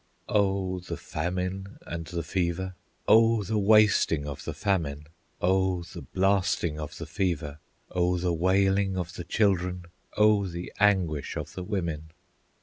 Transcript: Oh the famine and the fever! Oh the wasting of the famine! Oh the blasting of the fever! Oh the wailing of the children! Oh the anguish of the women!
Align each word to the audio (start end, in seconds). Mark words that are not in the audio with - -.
Oh 0.29 0.79
the 0.79 0.97
famine 0.97 1.77
and 1.85 2.07
the 2.07 2.23
fever! 2.23 2.73
Oh 3.07 3.43
the 3.43 3.59
wasting 3.59 4.25
of 4.25 4.45
the 4.45 4.53
famine! 4.55 5.05
Oh 5.39 5.83
the 5.83 6.01
blasting 6.01 6.79
of 6.79 6.97
the 6.97 7.05
fever! 7.05 7.59
Oh 7.91 8.17
the 8.17 8.33
wailing 8.33 8.97
of 8.97 9.13
the 9.13 9.23
children! 9.23 9.85
Oh 10.17 10.47
the 10.47 10.73
anguish 10.79 11.35
of 11.35 11.53
the 11.53 11.61
women! 11.63 12.09